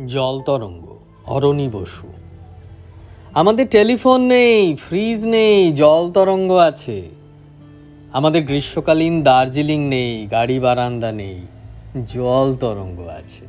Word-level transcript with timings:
জল 0.00 0.40
তরঙ্গ, 0.46 0.98
অরণি 1.26 1.68
বসু। 1.68 2.06
আমাদের 3.34 3.68
টেলিফোন 3.68 4.20
নেই, 4.20 4.76
ফ্রিজ 4.88 5.26
নেই, 5.26 5.72
জল 5.72 6.10
তরঙ্গ 6.10 6.52
আছে। 6.52 7.08
আমাদের 8.12 8.42
গ্রীষ্মকালীন 8.42 9.22
দার্জিলিং 9.22 9.88
নেই, 9.88 10.26
গাড়ি 10.26 10.60
বারান্দা 10.60 11.12
নেই, 11.12 11.40
জল 12.14 12.54
তরঙ্গ 12.54 13.08
আছে। 13.08 13.46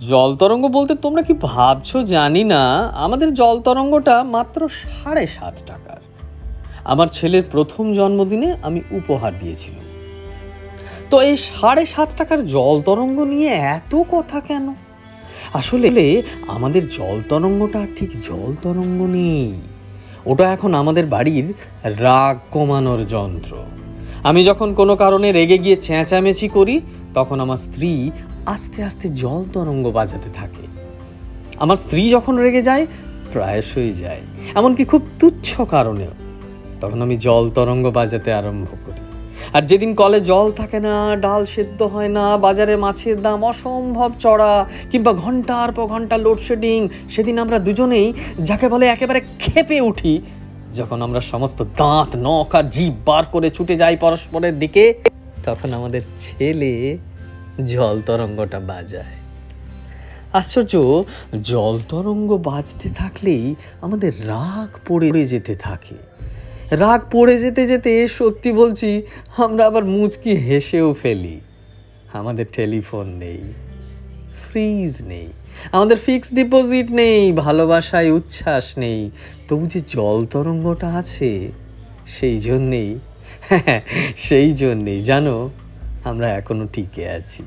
জল 0.00 0.36
তরঙ্গ 0.36 0.66
বলতে 0.66 0.94
তোমরা 0.94 1.22
কি 1.22 1.34
ভাবছ 1.40 1.96
জানি 1.96 2.44
না, 2.44 2.92
আমাদের 2.94 3.34
জল 3.34 3.60
তরঙ্গটা 3.60 4.22
মাত্র 4.22 4.68
সাড়ে 4.68 5.26
সাত 5.26 5.54
টাকার। 5.66 6.00
আমার 6.84 7.06
ছেলের 7.06 7.42
প্রথম 7.50 7.92
জন্মদিনে 7.92 8.54
আমি 8.62 8.80
উপহার 8.90 9.32
দিয়েছিলাম। 9.40 9.84
তো 11.10 11.20
এই 11.20 11.36
সাড়ে 11.36 11.86
সাত 11.86 12.08
টাকার 12.16 12.46
জল 12.46 12.82
তরঙ্গ 12.82 13.20
নিয়ে 13.20 13.48
এত 13.48 14.02
কথা 14.10 14.40
কেন? 14.40 14.74
আসলে 15.52 16.22
আমাদের 16.48 16.88
জল 16.88 17.22
তরঙ্গটা 17.28 17.86
ঠিক 17.96 18.10
জল 18.10 18.54
তরঙ্গ 18.62 19.02
নেই। 19.02 19.60
ওটা 20.26 20.52
এখন 20.52 20.74
আমাদের 20.74 21.06
বাড়ির 21.06 21.54
রাগ 21.84 22.38
কমানোর 22.50 23.06
যন্ত্র। 23.06 23.56
আমি 24.22 24.44
যখন 24.44 24.74
কোনো 24.74 24.96
কারণে 24.96 25.32
রেগে 25.32 25.58
গিয়ে 25.58 25.76
চেঁচামেচি 25.76 26.48
করি, 26.48 26.80
তখন 27.14 27.40
আমার 27.40 27.56
স্ত্রী 27.56 28.10
আস্তে 28.46 28.82
আস্তে 28.82 29.08
জল 29.08 29.44
তরঙ্গ 29.52 29.90
বাজাতে 29.90 30.30
থাকে। 30.34 30.66
আমার 31.56 31.76
স্ত্রী 31.76 32.10
যখন 32.10 32.36
রেগে 32.36 32.62
যায়, 32.62 32.86
প্রায়শই 33.32 33.92
যায়। 33.92 34.20
এমনকি 34.54 34.84
খুব 34.84 35.02
তুচ্ছ 35.18 35.60
কারণেও। 35.60 36.10
তখন 36.80 37.02
আমি 37.02 37.16
জল 37.16 37.50
তরঙ্গ 37.50 37.90
বাজাতে 37.90 38.32
আরম্ভ 38.32 38.66
করি। 38.86 39.07
আর 39.52 39.62
যেদিন 39.62 39.94
কলে 39.94 40.20
জল 40.20 40.52
থাকে 40.52 40.80
না, 40.80 41.16
ডাল 41.16 41.44
সেদ্ধ 41.44 41.82
হয় 41.82 42.08
না, 42.08 42.36
বাজারে 42.36 42.76
মাছের 42.76 43.22
দাম 43.22 43.44
অসম্ভব 43.44 44.10
চড়া, 44.18 44.66
কিংবা 44.90 45.12
ঘণ্টার 45.12 45.72
পর 45.72 45.86
ঘণ্টা 45.86 46.16
লোডশেডিং 46.16 46.88
সেদিন 47.10 47.38
আমরা 47.38 47.58
দুজনেই, 47.58 48.12
যাকে 48.38 48.68
বলে 48.68 48.86
একেবারে 48.86 49.20
খেপে 49.38 49.80
উঠি, 49.80 50.22
যখন 50.74 51.02
আমরা 51.02 51.20
সমস্ত 51.20 51.62
দাঁত, 51.62 52.16
নখ 52.16 52.54
আর 52.54 52.70
জিভ 52.70 52.94
বার 53.04 53.24
করে 53.32 53.50
ছুটে 53.50 53.76
যাই 53.76 53.96
পরস্পরের 53.96 54.58
দিকে, 54.58 54.94
তখন 55.44 55.74
আমাদের 55.74 56.02
ছেলে 56.18 56.98
জল 57.66 58.00
তরঙ্গটা 58.06 58.60
বাজায়। 58.60 59.16
আশ্চর্য, 60.32 61.02
জল 61.42 61.78
তরঙ্গ 61.88 62.36
বাজতে 62.36 62.88
থাকলেই 62.88 63.54
আমাদের 63.80 64.12
রাগ 64.28 64.78
পড়ে 64.88 65.26
যেতে 65.26 65.54
থাকে। 65.54 65.94
রাগ 66.70 67.00
পড়ে 67.10 67.38
যেতে 67.38 67.66
যেতে 67.66 68.08
সত্যি 68.08 68.52
বলছি, 68.52 69.02
আমরা 69.36 69.66
আবার 69.66 69.84
মুচকি 69.84 70.32
হেসেও 70.32 70.92
ফেলি। 70.92 71.40
আমাদের 72.12 72.46
টেলিফোন 72.52 73.06
নেই, 73.06 73.38
ফ্রিজ 74.42 75.04
নেই, 75.04 75.28
আমাদের 75.72 75.96
ফিক্সড 75.96 76.34
ডিপোজিট 76.34 76.90
নেই, 76.90 77.32
ভালোবাসায় 77.32 78.10
উচ্ছ্বাস 78.10 78.78
নেই। 78.78 79.10
তবু 79.48 79.66
যে 79.66 79.80
জল 79.88 80.26
তরঙ্গটা 80.26 80.88
আছে, 80.88 81.52
সেই 82.06 82.40
জন্যেই 82.40 82.98
সেই 84.16 84.52
জন্যেই, 84.52 85.02
জানো, 85.02 85.50
আমরা 86.04 86.34
এখনও 86.34 86.66
টিকে 86.72 87.08
আছি। 87.08 87.42